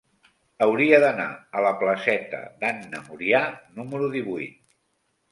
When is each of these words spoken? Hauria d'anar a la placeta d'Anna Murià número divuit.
Hauria 0.65 0.99
d'anar 1.01 1.27
a 1.59 1.61
la 1.65 1.73
placeta 1.83 2.39
d'Anna 2.63 3.01
Murià 3.09 3.43
número 3.81 4.09
divuit. 4.15 4.57